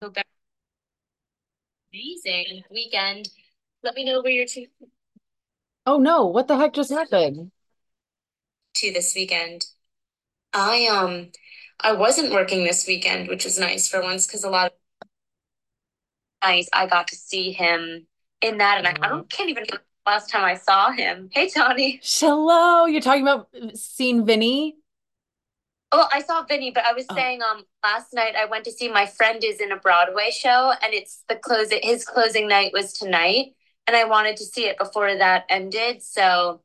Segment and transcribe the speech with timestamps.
[0.00, 0.24] That
[1.92, 3.28] amazing weekend.
[3.82, 4.66] Let me know where you're to
[5.86, 7.52] Oh no, what the heck just happened?
[8.74, 9.66] to this weekend.
[10.52, 11.32] I um
[11.80, 14.72] I wasn't working this weekend, which was nice for once because a lot of
[16.42, 18.06] nice I got to see him
[18.40, 21.28] in that and I, I don't can't even remember the last time I saw him.
[21.32, 22.00] Hey Tawnie.
[22.02, 24.76] Hello, you're talking about seeing Vinnie?
[25.92, 28.72] Oh, I saw Vinnie, but I was Oh, saying um last night I went to
[28.72, 32.72] see my friend is in a Broadway show and it's the close his closing night
[32.72, 33.54] was tonight
[33.86, 36.02] and I wanted to see it before that ended.
[36.02, 36.62] So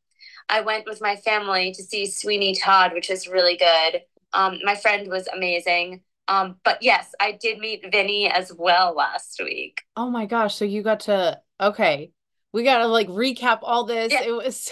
[0.49, 4.01] I went with my family to see Sweeney Todd, which was really good.
[4.33, 6.01] Um, my friend was amazing.
[6.27, 9.81] Um, but yes, I did meet Vinnie as well last week.
[9.95, 12.11] oh my gosh, so you got to okay.
[12.52, 14.11] We gotta like recap all this.
[14.11, 14.72] Yeah, It was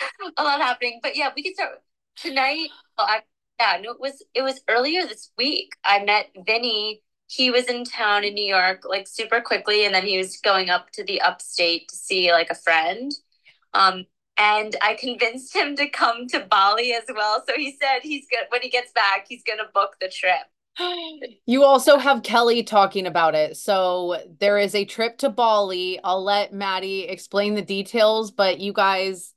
[0.36, 1.00] a lot happening.
[1.02, 1.82] But yeah, we can start
[2.16, 2.68] tonight.
[2.96, 3.20] Well, I,
[3.62, 5.76] yeah, no, it was it was earlier this week.
[5.84, 7.02] I met Vinnie.
[7.28, 10.68] He was in town in New York like super quickly, and then he was going
[10.68, 13.12] up to the upstate to see like a friend.
[13.72, 14.04] Um,
[14.36, 17.44] and I convinced him to come to Bali as well.
[17.48, 20.46] So he said he's good when he gets back, he's gonna book the trip.
[21.46, 23.56] you also have Kelly talking about it.
[23.56, 26.00] So there is a trip to Bali.
[26.02, 29.34] I'll let Maddie explain the details, but you guys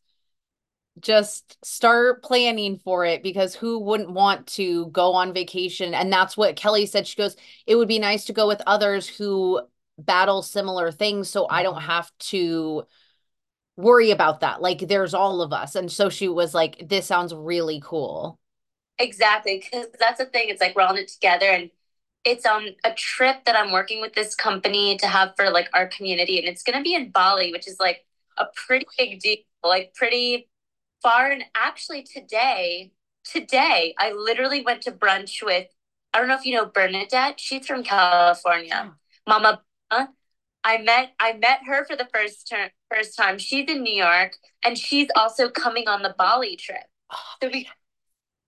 [0.99, 5.93] just start planning for it because who wouldn't want to go on vacation?
[5.93, 7.05] And that's what Kelly said.
[7.07, 7.35] She goes,
[7.67, 9.61] it would be nice to go with others who
[9.97, 12.85] battle similar things so I don't have to
[13.77, 14.61] worry about that.
[14.61, 15.75] Like there's all of us.
[15.75, 18.39] And so she was like, this sounds really cool.
[18.97, 20.47] Exactly, because that's the thing.
[20.47, 21.69] It's like we're all in it together, and
[22.23, 25.87] it's um a trip that I'm working with this company to have for like our
[25.87, 28.05] community, and it's gonna be in Bali, which is like
[28.37, 30.47] a pretty big deal, like pretty
[31.05, 31.29] far.
[31.29, 32.91] And actually, today,
[33.23, 35.67] today I literally went to brunch with.
[36.13, 37.39] I don't know if you know Bernadette.
[37.39, 38.93] She's from California.
[39.27, 39.61] Mama,
[40.63, 43.37] I met I met her for the first term, first time.
[43.37, 46.85] She's in New York, and she's also coming on the Bali trip.
[47.11, 47.69] Oh So we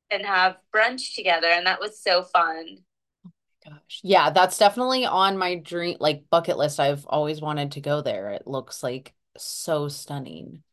[0.10, 2.80] and have brunch together, and that was so fun.
[3.26, 3.32] Oh
[3.66, 4.02] my gosh.
[4.04, 6.80] Yeah, that's definitely on my dream like bucket list.
[6.80, 8.32] I've always wanted to go there.
[8.32, 10.64] It looks like so stunning.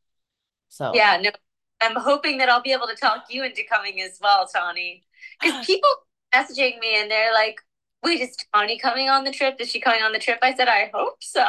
[0.68, 1.30] So Yeah, no,
[1.80, 5.02] I'm hoping that I'll be able to talk you into coming as well, Tawnie.
[5.40, 5.90] Because people
[6.34, 7.60] messaging me and they're like,
[8.02, 9.56] "Wait, is Tawnie coming on the trip?
[9.60, 11.44] Is she coming on the trip?" I said, "I hope so."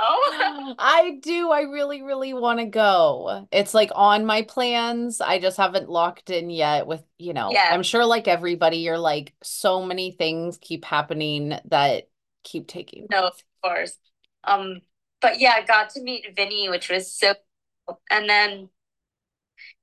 [0.78, 1.52] I do.
[1.52, 3.48] I really, really want to go.
[3.52, 5.22] It's like on my plans.
[5.22, 8.98] I just haven't locked in yet with, you know, Yeah, I'm sure like everybody, you're
[8.98, 12.10] like so many things keep happening that
[12.44, 13.08] keep taking.
[13.10, 13.98] no, of course.
[14.44, 14.82] Um,
[15.22, 17.34] but yeah, I got to meet Vinny, which was so.
[17.88, 18.00] cool.
[18.12, 18.70] And then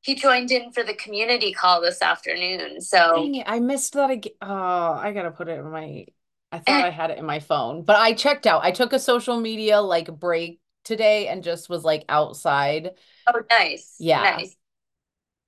[0.02, 2.80] he joined in for the community call this afternoon.
[2.80, 4.32] So it, I missed that again.
[4.42, 6.06] Oh, I gotta put it in my,
[6.50, 8.64] I thought I had it in my phone, but I checked out.
[8.64, 12.90] I took a social media like break today and just was like outside.
[13.26, 14.22] oh, nice, Yeah.
[14.22, 14.56] nice.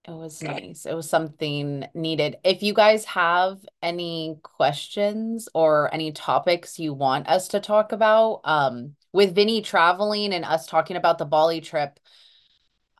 [0.07, 0.85] It was nice.
[0.85, 2.37] It was something needed.
[2.45, 8.43] If you guys have any questions or any topics you want us to talk about,
[8.45, 11.99] um, with Vinnie traveling and us talking about the Bali trip,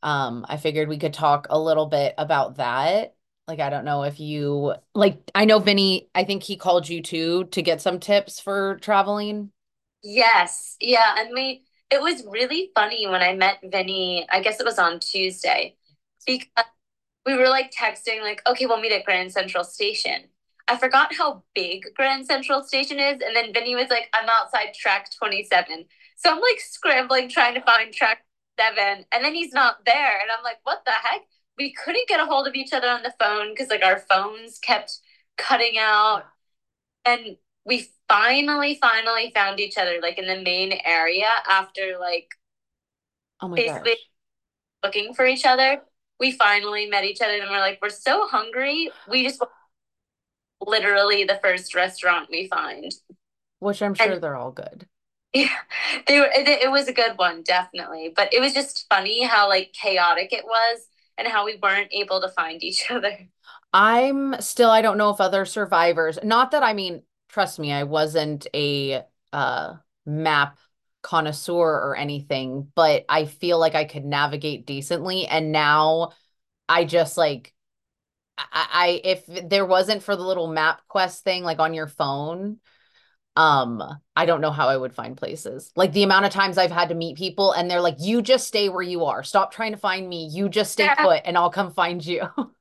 [0.05, 3.15] um, I figured we could talk a little bit about that.
[3.49, 7.03] Like, I don't know if you like, I know Vinnie, I think he called you
[7.03, 9.51] too to get some tips for traveling.
[10.03, 10.77] Yes.
[10.79, 11.15] Yeah.
[11.19, 15.01] And we, it was really funny when I met Vinnie, I guess it was on
[15.01, 15.77] Tuesday,
[16.27, 16.49] because
[17.25, 20.25] we were like texting, like, okay, we'll meet at Grand Central Station.
[20.69, 23.23] I forgot how big Grand Central Station is.
[23.25, 25.87] And then Vinnie was like, I'm outside track 27.
[26.17, 28.24] So I'm like scrambling trying to find track
[28.59, 29.05] seven.
[29.13, 30.21] And then he's not there.
[30.21, 31.23] And I'm like, what the heck?
[31.59, 34.59] We couldn't get a hold of each other on the phone because like our phones
[34.59, 34.99] kept
[35.37, 36.25] cutting out.
[37.05, 42.29] And we finally, finally found each other like in the main area after like
[43.41, 44.09] Oh my basically gosh.
[44.85, 45.83] looking for each other.
[46.21, 48.91] We finally met each other and we're like, we're so hungry.
[49.09, 49.43] We just
[50.61, 52.93] literally the first restaurant we find.
[53.59, 54.89] Which I'm sure And they're all good.
[55.35, 55.49] Yeah,
[56.07, 58.13] they were, it, it was a good one, definitely.
[58.15, 60.87] But it was just funny how like chaotic it was
[61.19, 63.29] and how we weren't able to find each other.
[63.73, 67.85] I'm still, I don't know if other survivors, not that I mean, trust me, I
[67.85, 69.03] wasn't a
[69.33, 69.75] uh
[70.07, 70.59] map
[71.03, 75.27] connoisseur or anything, but I feel like I could navigate decently.
[75.27, 76.13] And now
[76.69, 77.55] I just like
[78.39, 82.59] I, I if there wasn't for the little map quest thing like on your phone,
[83.37, 83.83] um,
[84.17, 85.73] I don't know how I would find places.
[85.77, 88.47] Like the amount of times I've had to meet people and they're like, you just
[88.47, 89.23] stay where you are.
[89.25, 90.27] Stop trying to find me.
[90.27, 90.95] You just stay Yeah.
[90.97, 92.29] put and I'll come find you.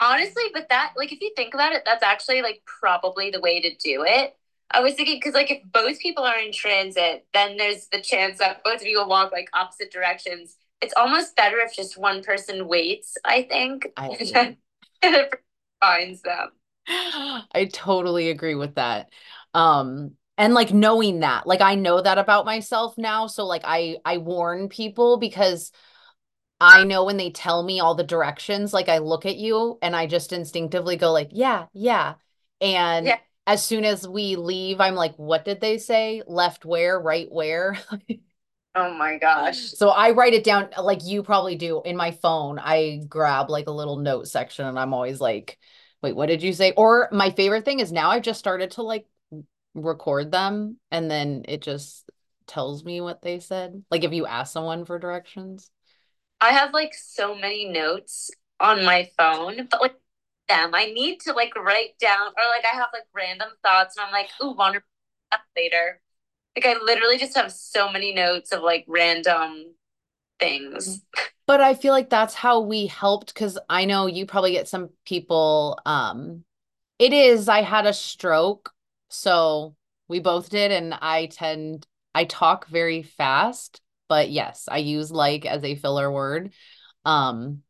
[0.00, 3.60] Honestly, but that like if you think about it, that's actually like probably the way
[3.60, 4.36] to do it.
[4.70, 8.38] I was thinking because like if both people are in transit, then there's the chance
[8.38, 10.56] that both of you will walk like opposite directions.
[10.82, 13.86] It's almost better if just one person waits, I think.
[13.96, 14.56] I
[15.80, 16.50] finds them.
[16.86, 19.10] I totally agree with that.
[19.54, 23.98] Um and like knowing that, like I know that about myself now, so like I
[24.04, 25.70] I warn people because
[26.60, 29.94] I know when they tell me all the directions, like I look at you and
[29.96, 32.14] I just instinctively go like, yeah, yeah.
[32.60, 33.18] And Yeah.
[33.46, 36.22] as soon as we leave, I'm like, what did they say?
[36.26, 37.78] Left where, right where?
[38.74, 39.70] Oh my gosh.
[39.70, 42.58] So I write it down like you probably do in my phone.
[42.58, 45.58] I grab like a little note section and I'm always like,
[46.02, 46.72] wait, what did you say?
[46.76, 49.06] Or my favorite thing is now I've just started to like
[49.74, 52.10] record them and then it just
[52.46, 53.84] tells me what they said.
[53.90, 55.70] Like if you ask someone for directions.
[56.40, 58.30] I have like so many notes
[58.60, 59.94] on my phone, but like
[60.48, 64.06] them, I need to like write down or like I have like random thoughts and
[64.06, 64.84] I'm like, ooh, wonder
[65.56, 66.00] later.
[66.56, 69.74] Like I literally just have so many notes of like random
[70.38, 71.02] things.
[71.46, 74.90] But I feel like that's how we helped because I know you probably get some
[75.04, 75.78] people.
[75.84, 76.44] Um,
[76.98, 78.72] it is, I had a stroke,
[79.14, 79.76] so
[80.08, 85.46] we both did, and I tend, I talk very fast, but yes, I use like
[85.46, 86.52] as a filler word.
[87.04, 87.62] Um,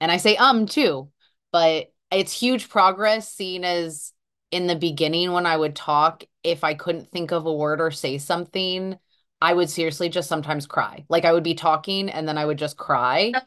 [0.00, 1.10] and I say um too,
[1.52, 4.12] but it's huge progress seen as
[4.50, 7.90] in the beginning when I would talk, if I couldn't think of a word or
[7.90, 8.98] say something,
[9.40, 11.04] I would seriously just sometimes cry.
[11.08, 13.32] Like I would be talking and then I would just cry.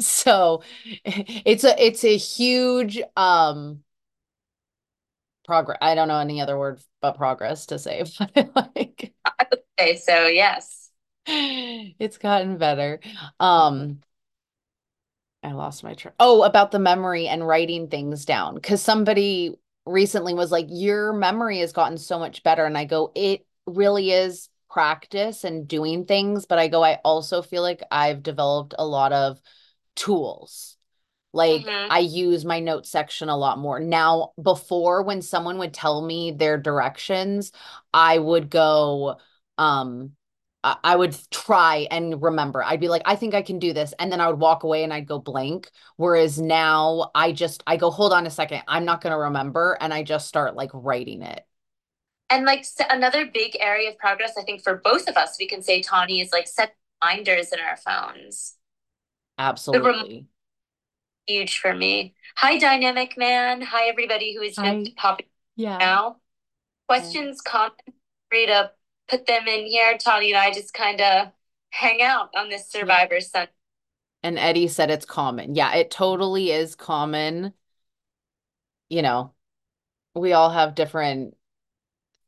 [0.00, 0.62] So
[1.04, 3.82] it's a it's a huge um
[5.44, 5.78] progress.
[5.80, 9.14] I don't know any other word but progress to say, but like
[9.78, 10.90] Okay, so yes.
[11.26, 13.00] it's gotten better.
[13.40, 14.00] Um
[15.42, 16.14] I lost my train.
[16.18, 18.54] Oh, about the memory and writing things down.
[18.54, 19.54] Because somebody
[19.84, 22.64] recently was like, Your memory has gotten so much better.
[22.64, 26.46] And I go, It really is practice and doing things.
[26.46, 29.38] But I go, I also feel like I've developed a lot of
[29.96, 30.73] tools.
[31.34, 33.80] Like hmm I use my note section a lot more.
[33.80, 37.52] Now, before when someone would tell me their directions,
[37.92, 39.18] I would go,
[39.58, 40.12] um,
[40.62, 42.62] I would try and remember.
[42.62, 43.92] I'd be like, I think I can do this.
[43.98, 45.70] And then I would walk away and I'd go blank.
[45.96, 49.76] Whereas now I just I go, hold on a second, I'm not gonna remember.
[49.80, 51.44] And I just start like writing it.
[52.30, 55.62] And like another big area of progress, I think for both of us, we can
[55.62, 58.56] say, Tawnie, is like set reminders in our phones.
[59.38, 60.26] Absolutely.
[61.26, 62.14] Huge for me.
[62.36, 63.62] Hi, Dynamic Man.
[63.62, 65.26] Hi, everybody who is just popping
[65.56, 65.78] yeah.
[65.78, 66.04] now.
[66.08, 66.12] Yeah.
[66.86, 67.82] Questions, comments,
[68.30, 68.70] free to
[69.08, 69.96] put them in here.
[69.96, 71.28] Tawnie and I just kind of
[71.70, 72.80] hang out on this Yeah.
[72.80, 73.52] Survivor Sunday.
[74.22, 75.54] And Eddie said it's common.
[75.54, 77.52] Yeah, it totally is common.
[78.88, 79.34] You know,
[80.14, 81.36] we all have different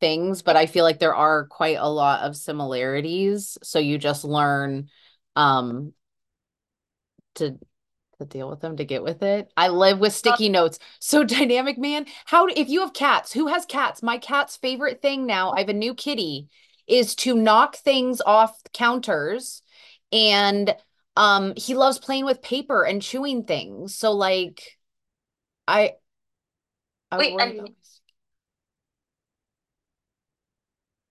[0.00, 3.58] things, but I feel like there are quite a lot of similarities.
[3.62, 4.88] So you just learn
[5.36, 5.92] um
[7.36, 7.58] to
[8.18, 9.50] to deal with them, to get with it.
[9.56, 10.78] I live with sticky notes.
[11.00, 14.02] So dynamic man, how if you have cats, who has cats?
[14.02, 16.48] My cat's favorite thing now, I have a new kitty,
[16.86, 19.62] is to knock things off counters
[20.12, 20.74] and
[21.16, 23.94] um he loves playing with paper and chewing things.
[23.96, 24.78] So like
[25.68, 25.94] I
[27.10, 27.74] I wait, about and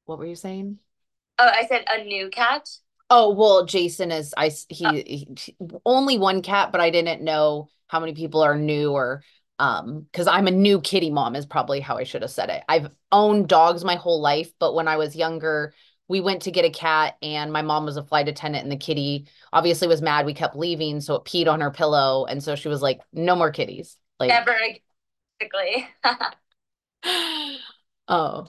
[0.05, 0.79] what were you saying?
[1.39, 2.69] oh, I said a new cat.
[3.09, 4.47] Oh, well, Jason is I
[4.83, 8.91] Uh, he, he only one cat, but I didn't know how many people are new
[8.91, 9.23] or
[9.59, 12.63] um because I'm a new kitty mom is probably how I should have said it.
[12.67, 15.73] I've owned dogs my whole life, but when I was younger,
[16.07, 18.77] we went to get a cat and my mom was a flight attendant and the
[18.77, 22.55] kitty obviously was mad we kept leaving, so it peed on her pillow and so
[22.55, 24.79] she was like, "No more kitties." Like, never again,
[25.39, 25.87] basically.
[28.07, 28.47] oh,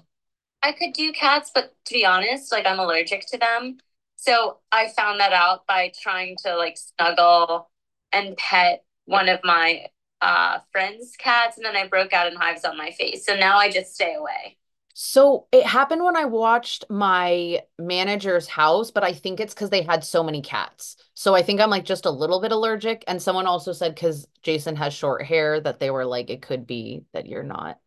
[0.62, 3.78] I could do cats, but to be honest, like I'm allergic to them.
[4.16, 7.70] So I found that out by trying to like snuggle
[8.12, 9.87] and pet one of my
[10.20, 13.25] uh friend's cats, and then I broke out in hives on my face.
[13.25, 14.56] So now I just stay away.
[14.99, 19.82] So it happened when I watched my manager's house, but I think it's because they
[19.82, 20.96] had so many cats.
[21.12, 23.04] So I think I'm like just a little bit allergic.
[23.06, 26.66] And someone also said because Jason has short hair that they were like, it could
[26.66, 27.78] be that you're not.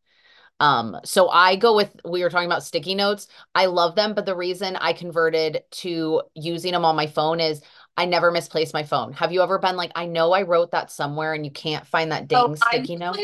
[0.59, 3.27] Um, so I go with, we were talking about sticky notes.
[3.55, 7.61] I love them, but the reason I converted to using them on my phone is
[7.97, 9.13] I never misplace my phone.
[9.13, 12.11] Have you ever been like, I know I wrote that somewhere and you can't find
[12.11, 13.19] that Oh, dang I sticky note?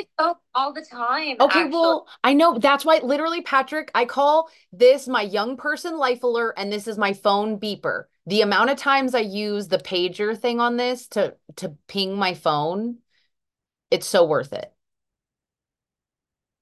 [0.54, 1.72] all the time, Okay, actually.
[1.74, 6.54] well, I know that's why literally, Patrick, I call this my young person life alert
[6.58, 8.06] and this is my phone beeper.
[8.26, 12.34] The amount of times I use the pager thing on this to to ping my
[12.34, 13.00] phone,
[13.92, 14.75] it's so worth it.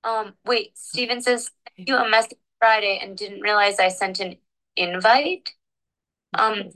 [0.03, 4.38] Um, wait, Steven says you a message Friday and didn't realize I sent an
[4.75, 5.53] invite.
[6.33, 6.72] Um,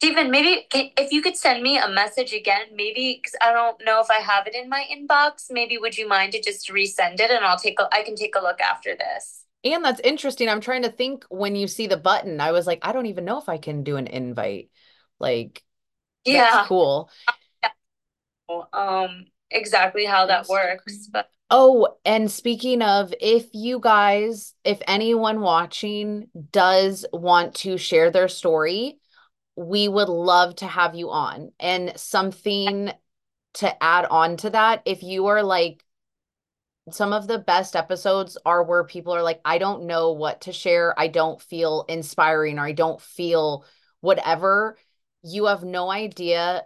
[0.00, 4.00] Stephen, maybe if you could send me a message again, maybe because I don't know
[4.00, 5.46] if I have it in my inbox.
[5.50, 8.36] Maybe would you mind to just resend it and I'll take a I can take
[8.36, 9.44] a look after this.
[9.64, 10.48] And that's interesting.
[10.48, 13.24] I'm trying to think when you see the button, I was like, I don't even
[13.24, 14.70] know if I can do an invite.
[15.18, 15.64] Like,
[16.24, 17.10] yeah, cool.
[18.72, 25.40] Um, exactly how that works, but Oh, and speaking of, if you guys, if anyone
[25.40, 28.98] watching does want to share their story,
[29.56, 31.52] we would love to have you on.
[31.58, 32.92] And something
[33.54, 35.82] to add on to that, if you are like,
[36.90, 40.52] some of the best episodes are where people are like, I don't know what to
[40.52, 40.98] share.
[40.98, 43.64] I don't feel inspiring or I don't feel
[44.00, 44.76] whatever.
[45.22, 46.64] You have no idea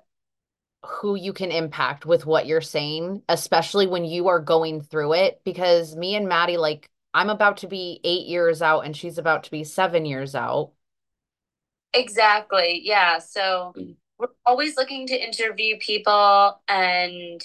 [0.85, 5.41] who you can impact with what you're saying, especially when you are going through it.
[5.45, 9.45] Because me and Maddie, like, I'm about to be eight years out and she's about
[9.45, 10.73] to be seven years out.
[11.95, 12.81] Exactly.
[12.83, 13.19] Yeah.
[13.19, 13.97] So mm.
[14.19, 17.41] we're always looking to interview people and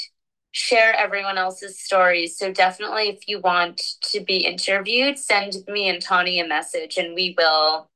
[0.51, 2.37] share everyone else's stories.
[2.37, 7.13] So definitely, if you want to be interviewed, send me and Tawnie a message and
[7.13, 7.89] we will.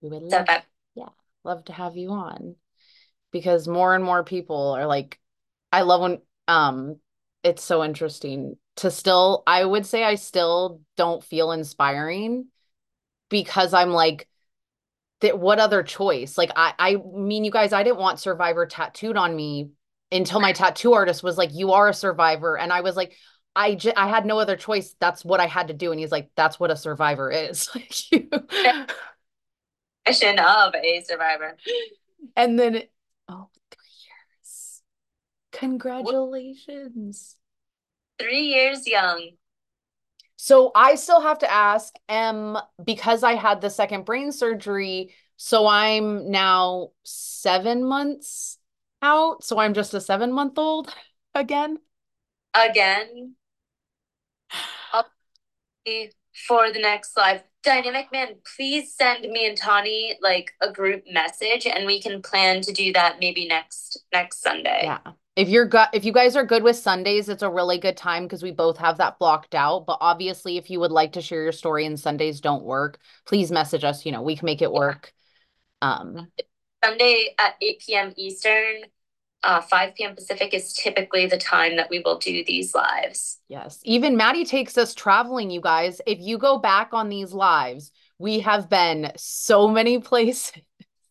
[0.00, 0.46] We would love,
[0.94, 1.08] yeah,
[1.42, 2.56] love to have you on
[3.34, 5.18] because more and more people are like
[5.72, 7.00] I love when um
[7.42, 12.46] it's so interesting to still I would say I still don't feel inspiring
[13.28, 14.28] because I'm like
[15.20, 16.38] that what other choice?
[16.38, 19.70] Like I I mean you guys I didn't want survivor tattooed on me
[20.12, 22.56] until my tattoo artist was like you are a survivor.
[22.56, 23.16] And I was like
[23.56, 24.94] I j- I had no other choice.
[25.00, 25.90] That's what I had to do.
[25.90, 27.68] And he's like that's what a survivor is.
[27.74, 28.28] Like you
[30.06, 31.56] mission of a survivor.
[32.36, 32.82] And then.
[35.54, 37.36] Congratulations.
[38.18, 39.30] Three years young.
[40.36, 45.66] So I still have to ask, um, because I had the second brain surgery, so
[45.66, 48.58] I'm now seven months
[49.00, 49.44] out.
[49.44, 50.92] So I'm just a seven month old
[51.34, 51.78] again.
[52.54, 53.34] Again.
[54.92, 55.06] I'll
[55.84, 56.12] be
[56.46, 57.42] for the next live.
[57.62, 62.60] Dynamic Man, please send me and Tawnie like a group message and we can plan
[62.60, 64.82] to do that maybe next next Sunday.
[64.84, 65.12] Yeah.
[65.36, 68.24] If you're good if you guys are good with Sundays, it's a really good time
[68.24, 69.84] because we both have that blocked out.
[69.86, 73.50] But obviously, if you would like to share your story and Sundays don't work, please
[73.50, 74.06] message us.
[74.06, 75.12] You know, we can make it work.
[75.82, 76.28] Um
[76.84, 78.12] Sunday at 8 p.m.
[78.16, 78.82] Eastern
[79.44, 80.14] uh, 5 p.m.
[80.14, 83.38] Pacific is typically the time that we will do these lives.
[83.48, 83.78] Yes.
[83.84, 86.00] Even Maddie takes us traveling, you guys.
[86.06, 90.52] If you go back on these lives, we have been so many places.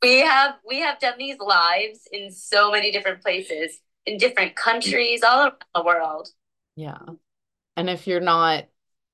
[0.01, 5.23] We have we have done these lives in so many different places, in different countries,
[5.23, 6.29] all around the world.
[6.75, 6.99] Yeah.
[7.75, 8.65] And if you're not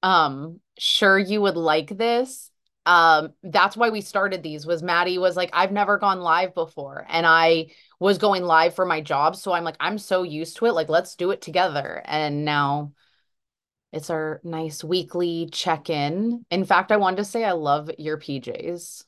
[0.01, 2.51] um sure you would like this,
[2.85, 7.05] um that's why we started these was Maddie was like I've never gone live before
[7.09, 9.35] and I was going live for my job.
[9.35, 10.73] So I'm like, I'm so used to it.
[10.73, 12.01] Like, let's do it together.
[12.05, 12.93] And now
[13.91, 16.45] it's our nice weekly check in.
[16.49, 19.03] In fact, I wanted to say I love your PJs.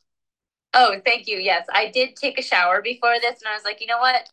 [0.73, 1.37] Oh, thank you.
[1.37, 4.27] Yes, I did take a shower before this, and I was like, you know what?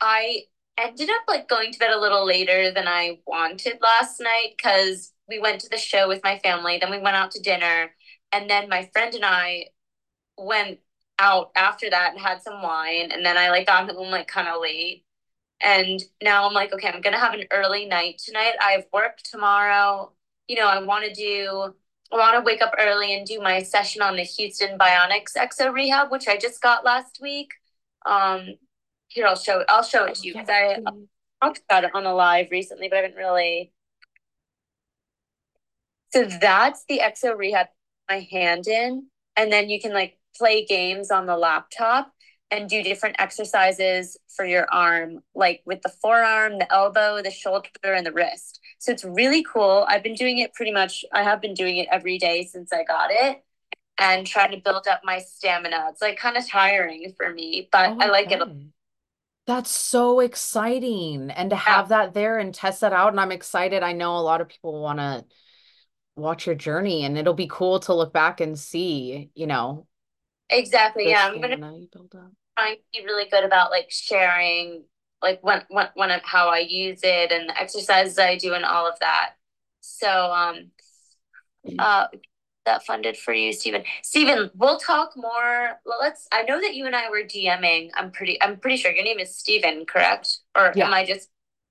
[0.00, 0.42] I
[0.78, 5.12] ended up like going to bed a little later than I wanted last night because
[5.28, 6.78] we went to the show with my family.
[6.78, 7.90] Then we went out to dinner,
[8.32, 9.66] and then my friend and I
[10.38, 10.80] went
[11.18, 14.48] out after that and had some wine and then I like got home like kind
[14.48, 15.04] of late.
[15.60, 18.54] And now I'm like, okay, I'm gonna have an early night tonight.
[18.60, 20.12] I have work tomorrow.
[20.48, 21.74] You know, I want to do
[22.12, 25.72] I want to wake up early and do my session on the Houston Bionics Exo
[25.72, 27.52] Rehab, which I just got last week.
[28.06, 28.54] Um,
[29.14, 29.66] here I'll show it.
[29.68, 30.78] I'll show it to you because I
[31.42, 33.72] talked about it on a live recently, but I haven't really.
[36.12, 37.68] So that's the Exo Rehab.
[38.06, 42.12] My hand in, and then you can like play games on the laptop
[42.50, 47.70] and do different exercises for your arm, like with the forearm, the elbow, the shoulder,
[47.82, 48.60] and the wrist.
[48.78, 49.86] So it's really cool.
[49.88, 52.84] I've been doing it pretty much, I have been doing it every day since I
[52.84, 53.42] got it
[53.98, 55.86] and trying to build up my stamina.
[55.90, 58.42] It's like kind of tiring for me, but oh, I like it.
[59.46, 61.30] That's so exciting.
[61.30, 62.04] And to have yeah.
[62.04, 63.10] that there and test that out.
[63.10, 63.82] And I'm excited.
[63.82, 65.24] I know a lot of people want to
[66.16, 69.86] watch your journey and it'll be cool to look back and see, you know,
[70.50, 71.08] Exactly.
[71.08, 71.26] Yeah.
[71.26, 74.84] I'm gonna try to be really good about like sharing
[75.22, 78.88] like when when when how I use it and the exercises I do and all
[78.88, 79.34] of that.
[79.80, 80.70] So um
[81.78, 82.06] uh
[82.64, 83.84] that funded for you, Stephen.
[84.02, 85.80] Stephen, we'll talk more.
[86.00, 87.90] Let's I know that you and I were DMing.
[87.94, 90.38] I'm pretty I'm pretty sure your name is Stephen, correct?
[90.56, 90.86] Or yeah.
[90.86, 91.28] am I just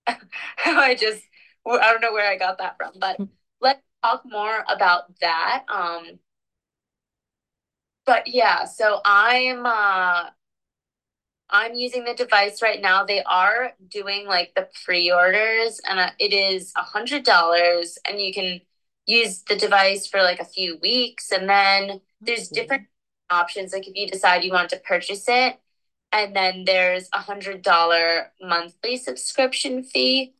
[0.07, 0.17] am
[0.65, 1.23] I just
[1.65, 3.19] I don't know where I got that from, but
[3.61, 5.63] let's talk more about that.
[5.69, 6.19] Um,
[8.05, 10.29] but yeah, so I'm uh
[11.49, 13.03] I'm using the device right now.
[13.05, 18.33] They are doing like the pre-orders and uh, it is a hundred dollars and you
[18.33, 18.61] can
[19.05, 22.87] use the device for like a few weeks and then there's different
[23.29, 23.73] options.
[23.73, 25.59] Like if you decide you want to purchase it
[26.11, 30.33] and then there's a hundred dollar monthly subscription fee.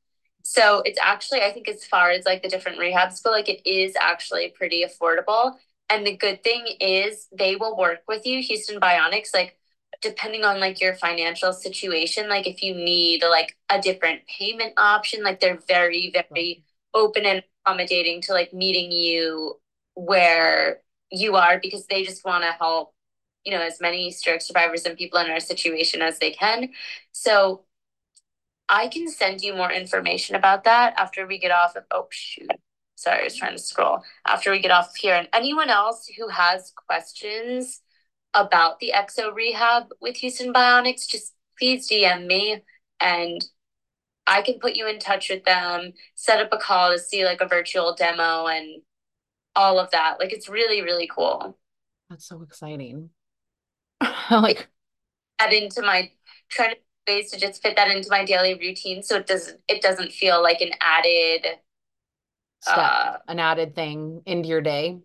[0.44, 3.68] So it's actually, I think as far as like the different rehabs go, like it
[3.70, 5.56] is actually pretty affordable.
[5.90, 9.58] And the good thing is they will work with you, Houston Bionics, like
[10.02, 15.24] depending on like your financial situation, like if you need like a different payment option,
[15.24, 19.56] like they're very, very open and accommodating to like meeting you
[19.96, 22.94] where you are because they just want to help,
[23.44, 26.70] you know, as many stroke survivors and people in our situation as they can.
[27.12, 27.64] So
[28.70, 32.50] I can send you more information about that after we get off of oh shoot.
[32.96, 34.04] Sorry, I was trying to scroll.
[34.26, 35.16] After we get off here.
[35.16, 37.82] And anyone else who has questions
[38.34, 42.64] about the exo rehab with Houston Bionics, just please DM me
[43.00, 43.44] and
[44.26, 47.42] I can put you in touch with them, set up a call to see like
[47.42, 48.82] a virtual demo and
[49.56, 50.20] all of that.
[50.20, 51.58] Like it's really, really cool.
[52.10, 53.10] That's so exciting.
[54.32, 54.68] like
[55.40, 56.12] add into my
[56.50, 59.82] try to ways to just fit that into my daily routine so it doesn't it
[59.82, 61.46] doesn't feel like an added
[62.62, 65.00] step, uh, an added thing into your day.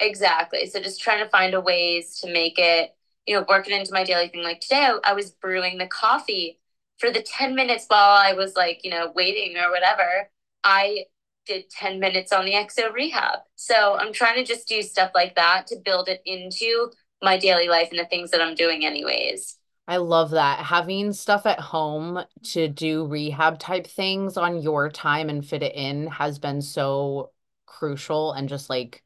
[0.00, 0.66] Exactly.
[0.66, 2.94] So just trying to find a ways to make it,
[3.26, 4.42] you know, work it into my daily thing.
[4.42, 6.59] Like today, I, I was brewing the coffee
[7.00, 10.30] for the 10 minutes while I was like, you know, waiting or whatever.
[10.62, 11.06] I
[11.46, 13.40] did 10 minutes on the exo rehab.
[13.56, 16.90] So I'm trying to just do stuff like that to build it into
[17.22, 19.56] my daily life and the things that I'm doing, anyways.
[19.88, 20.60] I love that.
[20.60, 22.22] Having stuff at home
[22.52, 27.32] to do rehab type things on your time and fit it in has been so
[27.66, 29.02] crucial and just like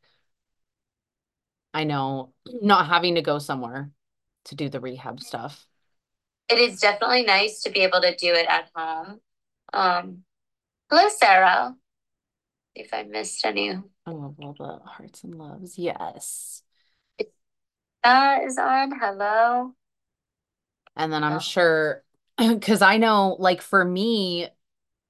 [1.73, 3.91] I know not having to go somewhere
[4.47, 5.67] to do the rehab stuff.
[6.49, 9.21] It is definitely nice to be able to do it at home.
[9.73, 10.19] Um,
[10.91, 11.75] hello, Sarah.
[12.75, 13.71] If I missed any.
[14.07, 15.79] Oh, all the hearts and loves.
[15.79, 16.63] Yes.
[18.03, 18.93] That is on.
[18.99, 19.73] Hello.
[20.97, 21.41] And then I'm oh.
[21.41, 22.05] sure,
[22.39, 24.49] because I know, like for me,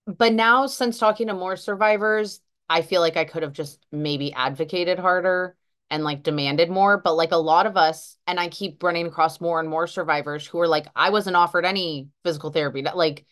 [0.07, 4.33] but now since talking to more survivors, I feel like I could have just maybe
[4.33, 5.57] advocated harder
[5.95, 6.99] and like demanded more.
[6.99, 10.45] But like a lot of us, and I keep running across more and more survivors
[10.47, 12.83] who are like, I wasn't offered any physical therapy.
[12.83, 13.25] Like,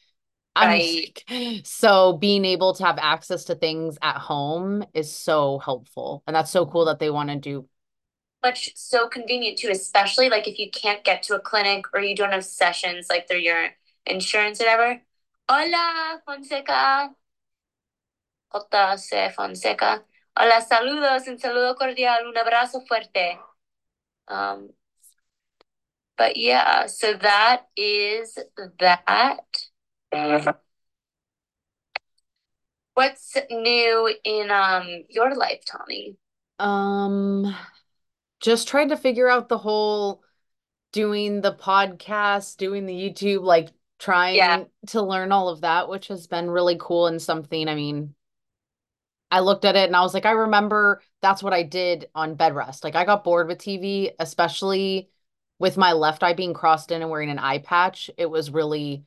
[0.55, 0.83] I'm right.
[0.83, 1.25] sick.
[1.65, 6.23] So being able to have access to things at home is so helpful.
[6.27, 7.69] And that's so cool that they want to do.
[8.45, 12.15] Much so convenient too, especially like if you can't get to a clinic or you
[12.15, 13.71] don't have sessions like through your
[14.07, 15.03] insurance or whatever.
[15.49, 17.11] Hola, Fonseca.
[18.53, 19.29] J.C.
[19.35, 20.03] Fonseca.
[20.35, 23.39] Hola, saludos, un saludo cordial, un abrazo fuerte.
[24.29, 24.71] Um,
[26.17, 28.39] but yeah, so that is
[28.79, 29.45] that.
[32.95, 36.17] What's new in um your life, Tawnie?
[36.59, 37.55] Um,
[38.41, 40.23] just trying to figure out the whole
[40.93, 43.69] doing the podcast, doing the YouTube, like
[43.99, 44.65] trying yeah.
[44.89, 47.69] to learn all of that, which has been really cool and something.
[47.69, 48.15] I mean,
[49.33, 52.35] I looked at it and I was like, I remember that's what I did on
[52.35, 52.85] bed rest.
[52.85, 55.09] Like I got bored with TV, especially
[55.59, 58.11] with my left eye being crossed in and wearing an eye patch.
[58.19, 59.05] It was really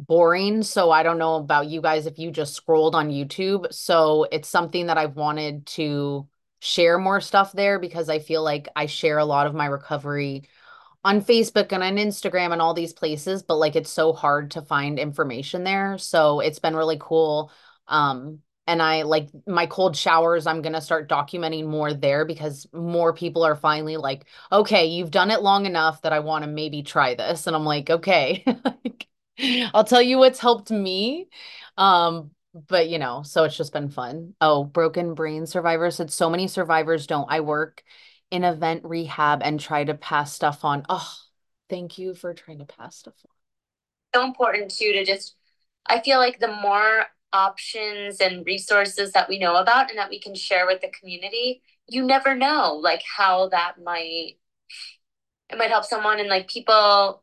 [0.00, 0.64] boring.
[0.64, 3.72] So I don't know about you guys if you just scrolled on YouTube.
[3.72, 6.26] So it's something that I've wanted to
[6.58, 10.48] share more stuff there because I feel like I share a lot of my recovery
[11.04, 14.62] on Facebook and on Instagram and all these places, but like it's so hard to
[14.62, 15.98] find information there.
[15.98, 17.52] So it's been really cool.
[17.86, 22.68] Um, and I like my cold showers, I'm going to start documenting more there because
[22.72, 26.50] more people are finally like, okay, you've done it long enough that I want to
[26.50, 27.48] maybe try this.
[27.48, 28.44] And I'm like, okay,
[29.74, 31.28] I'll tell you what's helped me.
[31.76, 32.30] Um,
[32.68, 34.34] but you know, so it's just been fun.
[34.40, 37.26] Oh, broken brain survivor said so many survivors don't.
[37.28, 37.82] I work
[38.30, 40.84] in event rehab and try to pass stuff on.
[40.88, 41.12] Oh,
[41.68, 43.34] thank you for trying to pass stuff on.
[44.14, 45.34] So important too to just
[45.86, 50.20] I feel like the more options and resources that we know about and that we
[50.20, 54.34] can share with the community you never know like how that might
[55.48, 57.22] it might help someone and like people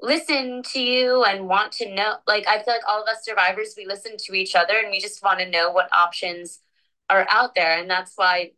[0.00, 3.74] listen to you and want to know like i feel like all of us survivors
[3.76, 6.60] we listen to each other and we just want to know what options
[7.08, 7.78] are out there.
[7.78, 8.52] And that's why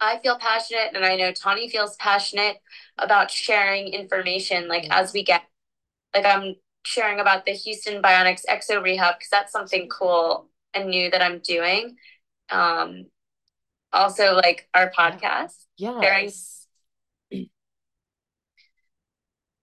[0.00, 2.58] i feel passionate and i know tawnie feels passionate
[2.98, 4.92] about sharing information like mm-hmm.
[4.92, 5.42] as we get
[6.14, 6.54] like i'm
[6.88, 11.40] sharing about the Houston Bionics Exo Rehab because that's something cool and new that I'm
[11.40, 11.96] doing.
[12.48, 13.06] Um,
[13.92, 15.54] also, like our podcast.
[15.76, 16.00] Yeah.
[16.00, 16.66] Yes.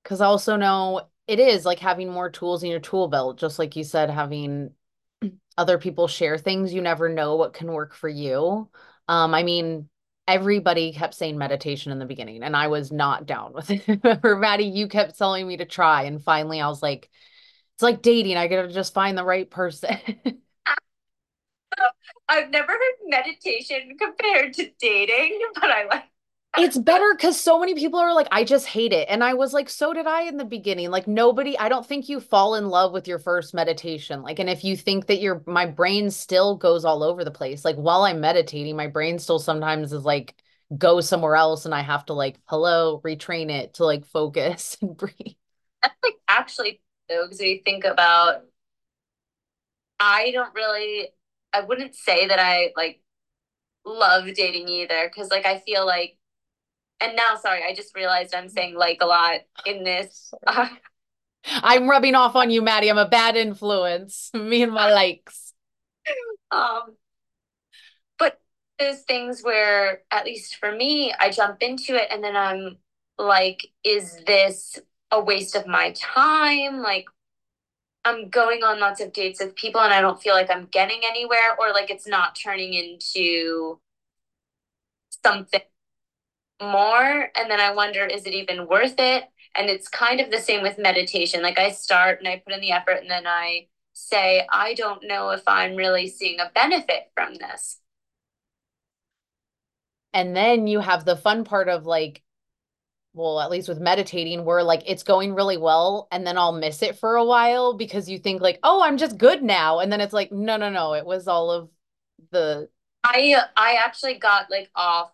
[0.03, 3.57] Because I also know it is like having more tools in your tool belt, just
[3.57, 4.69] like you said, having
[5.57, 6.71] other people share things.
[6.71, 8.69] You never know what can work for you.
[9.07, 9.89] Um, I mean,
[10.27, 13.87] everybody kept saying meditation in the beginning, and I was not down with it.
[14.03, 17.09] Remember, Maddie, you kept telling me to try, and finally I was like,
[17.75, 18.37] it's like dating.
[18.37, 19.97] I gotta just find the right person.
[22.27, 26.03] I've never heard meditation compared to dating, but I like
[26.57, 29.07] it's better because so many people are like, I just hate it.
[29.09, 30.89] And I was like, so did I in the beginning.
[30.89, 34.21] Like, nobody, I don't think you fall in love with your first meditation.
[34.21, 37.65] Like, and if you think that your, my brain still goes all over the place,
[37.65, 40.35] like while I'm meditating, my brain still sometimes is like,
[40.77, 44.97] go somewhere else and I have to like, hello, retrain it to like focus and
[44.97, 45.35] breathe.
[45.81, 48.41] That's like actually, though, because we think about,
[49.99, 51.09] I don't really,
[51.53, 53.01] I wouldn't say that I like
[53.85, 55.11] love dating either.
[55.15, 56.17] Cause like, I feel like,
[57.01, 60.33] and now, sorry, I just realized I'm saying like a lot in this.
[61.47, 62.89] I'm rubbing off on you, Maddie.
[62.89, 64.31] I'm a bad influence.
[64.33, 65.53] Me and my likes.
[66.51, 66.95] Um,
[68.17, 68.39] but
[68.79, 72.77] there's things where, at least for me, I jump into it and then I'm
[73.17, 74.79] like, is this
[75.11, 76.81] a waste of my time?
[76.81, 77.05] Like,
[78.03, 81.01] I'm going on lots of dates with people and I don't feel like I'm getting
[81.05, 83.79] anywhere or like it's not turning into
[85.23, 85.61] something
[86.61, 89.25] more and then I wonder is it even worth it?
[89.55, 91.41] And it's kind of the same with meditation.
[91.41, 95.07] Like I start and I put in the effort and then I say I don't
[95.07, 97.79] know if I'm really seeing a benefit from this.
[100.13, 102.21] And then you have the fun part of like
[103.13, 106.81] well, at least with meditating, where like it's going really well and then I'll miss
[106.83, 109.79] it for a while because you think like, oh, I'm just good now.
[109.79, 111.69] And then it's like, no, no, no, it was all of
[112.31, 112.69] the
[113.03, 115.11] I I actually got like off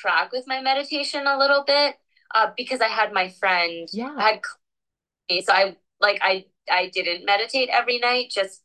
[0.00, 1.96] track with my meditation a little bit
[2.34, 4.14] uh, because I had my friend yeah.
[4.18, 4.40] Had
[5.44, 8.62] so I like I I didn't meditate every night just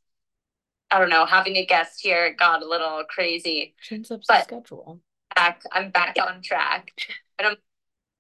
[0.92, 3.76] I don't know having a guest here got a little crazy.
[3.92, 5.02] Up but schedule.
[5.36, 6.92] back I'm back on track.
[7.38, 7.56] And I'm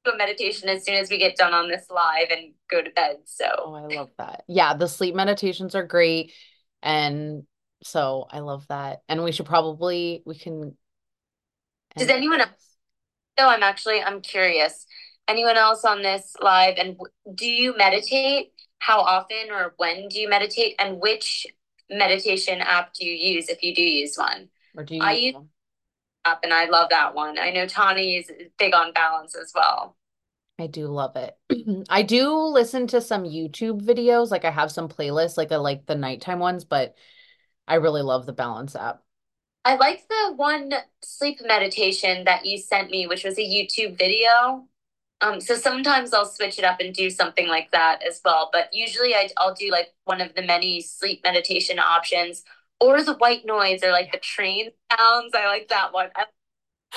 [0.05, 3.17] do meditation as soon as we get done on this live and go to bed
[3.25, 3.45] so.
[3.65, 4.43] Oh I love that.
[4.47, 6.31] Yeah the sleep meditations are great
[6.81, 7.43] and
[7.83, 8.99] so I love that.
[9.09, 10.77] And we should probably we can
[11.97, 12.68] does anyone else
[13.39, 14.85] so I'm actually I'm curious.
[15.27, 16.75] Anyone else on this live?
[16.77, 16.97] And
[17.35, 18.51] do you meditate?
[18.79, 20.75] How often or when do you meditate?
[20.79, 21.47] And which
[21.89, 24.49] meditation app do you use if you do use one?
[24.75, 25.01] Or do you?
[25.01, 25.35] I use
[26.25, 27.39] app and I love that one.
[27.39, 29.95] I know Tawnie is big on balance as well.
[30.59, 31.37] I do love it.
[31.89, 34.31] I do listen to some YouTube videos.
[34.31, 36.95] Like I have some playlists, like I like the nighttime ones, but
[37.67, 39.01] I really love the balance app.
[39.65, 44.65] I like the one sleep meditation that you sent me, which was a YouTube video.
[45.21, 48.49] Um, so sometimes I'll switch it up and do something like that as well.
[48.53, 52.43] But usually I, I'll do like one of the many sleep meditation options
[52.79, 55.33] or the white noise or like the train sounds.
[55.35, 56.09] I like that one.
[56.15, 56.25] I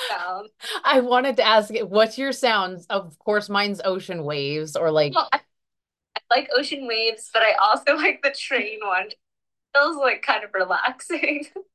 [0.09, 0.49] sound.
[0.83, 2.85] I wanted to ask, what's your sounds?
[2.89, 5.13] Of course, mine's ocean waves or like.
[5.13, 5.41] Well, I,
[6.15, 9.07] I like ocean waves, but I also like the train one.
[9.07, 9.17] It
[9.75, 11.47] feels like kind of relaxing.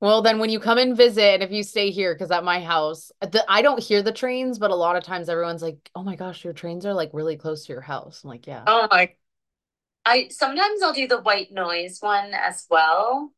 [0.00, 3.10] Well, then when you come and visit, if you stay here, because at my house,
[3.20, 6.16] the, I don't hear the trains, but a lot of times everyone's like, "Oh my
[6.16, 9.14] gosh, your trains are like really close to your house." I'm like, "Yeah." Oh my!
[10.04, 13.32] I sometimes I'll do the white noise one as well.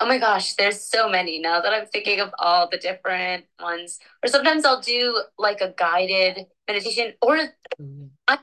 [0.00, 4.00] Oh my gosh, there's so many now that I'm thinking of all the different ones.
[4.24, 7.36] Or sometimes I'll do like a guided meditation, or
[7.80, 8.06] mm-hmm.
[8.26, 8.38] I'm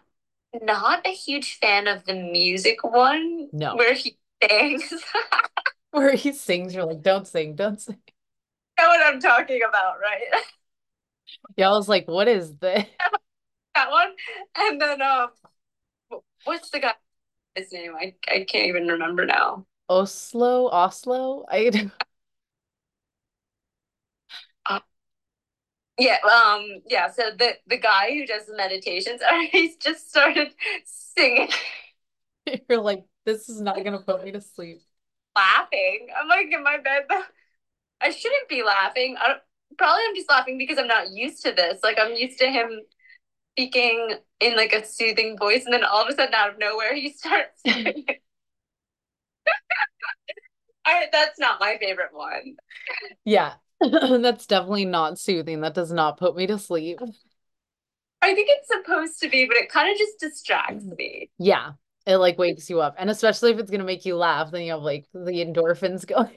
[0.62, 3.50] not a huge fan of the music one.
[3.52, 4.90] No, where he sings.
[5.92, 7.98] where he sings, you're like, don't sing, don't sing.
[8.80, 10.44] You know what I'm talking about, right?
[11.56, 12.86] Yeah, I was like, what is this?
[13.76, 14.12] that one.
[14.56, 15.30] And then um
[16.44, 16.94] what's the guy
[17.56, 17.94] his name?
[18.00, 19.66] I, I can't even remember now.
[19.90, 21.46] Oslo, Oslo?
[21.50, 21.90] I
[24.66, 24.80] uh,
[25.98, 27.10] yeah, um, yeah.
[27.12, 29.22] So the the guy who does the meditations,
[29.52, 30.50] he's just started
[30.86, 31.50] singing.
[32.70, 34.82] You're like, this is not gonna put me to sleep
[35.38, 36.08] laughing.
[36.20, 37.04] I'm like in my bed.
[38.02, 39.16] I shouldn't be laughing.
[39.20, 39.42] I don't,
[39.78, 41.80] probably I'm just laughing because I'm not used to this.
[41.84, 42.82] Like I'm used to him
[43.54, 46.96] speaking in like a soothing voice, and then all of a sudden, out of nowhere,
[46.96, 47.62] he starts.
[50.86, 52.56] I, that's not my favorite one.
[53.26, 55.62] Yeah, that's definitely not soothing.
[55.62, 57.00] That does not put me to sleep.
[58.22, 60.98] I think it's supposed to be, but it kind of just distracts mm.
[60.98, 61.30] me.
[61.38, 61.72] Yeah,
[62.08, 62.96] it like wakes you up.
[62.98, 66.32] And especially if it's gonna make you laugh, then you have like the endorphins going.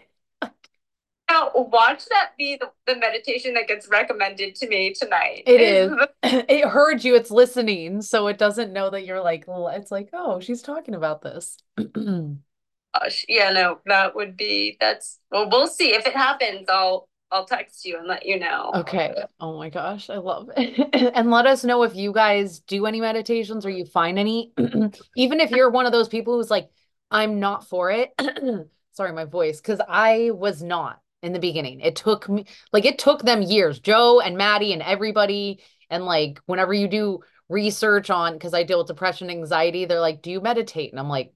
[1.30, 5.44] Now, watch that be the, the meditation that gets recommended to me tonight.
[5.46, 5.92] It is.
[6.48, 10.40] It heard you, it's listening, so it doesn't know that you're like, it's like, oh,
[10.40, 11.56] she's talking about this.
[11.76, 16.66] Gosh, yeah, no, that would be that's well, we'll see if it happens.
[16.68, 18.72] I'll I'll text you and let you know.
[18.74, 19.14] Okay.
[19.38, 21.12] Oh my gosh, I love it.
[21.14, 24.52] and let us know if you guys do any meditations or you find any.
[25.16, 26.70] Even if you're one of those people who's like,
[27.10, 28.12] I'm not for it.
[28.92, 31.80] Sorry, my voice, because I was not in the beginning.
[31.80, 33.78] It took me like it took them years.
[33.78, 35.60] Joe and Maddie and everybody.
[35.88, 40.22] And like whenever you do research on because I deal with depression, anxiety, they're like,
[40.22, 40.90] Do you meditate?
[40.92, 41.32] And I'm like,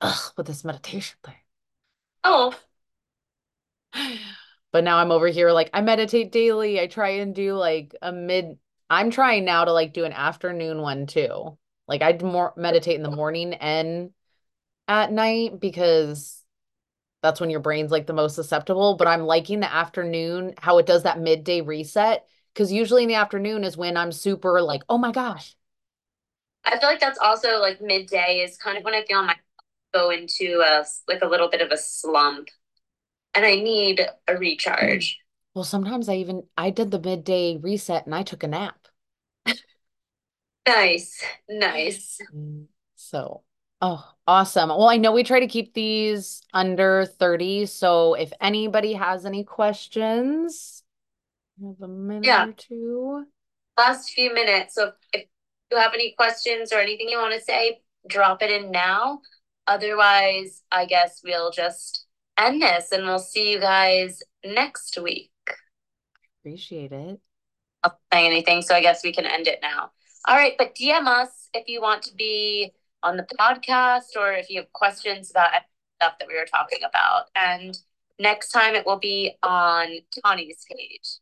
[0.00, 1.34] ugh, with this meditation thing.
[2.24, 2.52] Oh.
[4.72, 6.80] But now I'm over here like I meditate daily.
[6.80, 8.58] I try and do like a mid
[8.90, 11.58] I'm trying now to like do an afternoon one too.
[11.86, 14.10] Like I'd more meditate in the morning and
[14.86, 16.42] at night because
[17.22, 18.96] that's when your brain's like the most susceptible.
[18.96, 22.26] But I'm liking the afternoon, how it does that midday reset.
[22.54, 25.54] Cause usually in the afternoon is when I'm super like, oh my gosh.
[26.64, 29.36] I feel like that's also like midday is kind of when I feel my
[29.94, 32.48] go into a like a little bit of a slump
[33.34, 35.12] and I need a recharge.
[35.12, 35.16] Mm.
[35.54, 38.76] Well, sometimes I even I did the midday reset and I took a nap.
[40.66, 41.22] nice.
[41.48, 42.18] Nice.
[42.94, 43.42] So,
[43.80, 44.68] oh, awesome.
[44.68, 49.44] Well, I know we try to keep these under 30, so if anybody has any
[49.44, 50.82] questions,
[51.62, 52.46] have a minute yeah.
[52.46, 53.24] or two.
[53.76, 54.74] Last few minutes.
[54.74, 55.26] So if
[55.70, 59.20] you have any questions or anything you want to say, drop it in now.
[59.66, 62.06] Otherwise, I guess we'll just
[62.38, 65.30] end this and we'll see you guys next week.
[66.40, 67.20] Appreciate it.
[67.82, 69.90] I'll say anything, so I guess we can end it now.
[70.26, 72.72] All right, but DM us if you want to be
[73.02, 75.50] on the podcast or if you have questions about
[75.96, 77.24] stuff that we were talking about.
[77.34, 77.76] And
[78.18, 79.88] next time it will be on
[80.24, 81.18] Tawnie's page.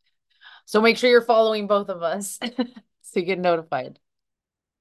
[0.64, 2.38] So make sure you're following both of us
[3.02, 3.98] so you get notified.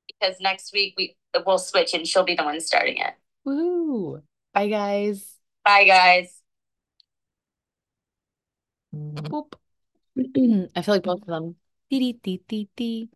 [0.08, 3.14] Because next week we we'll switch and she'll be the one starting it.
[3.44, 4.22] Woo!
[4.54, 5.35] Bye guys.
[5.66, 6.42] Bye, guys.
[8.94, 9.16] Mm.
[9.30, 9.56] Boop.
[10.76, 11.58] I feel like both of them.
[11.90, 13.10] Dee dee dee dee dee.